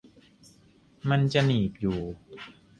[1.09, 1.99] มันจะหนีบอยู่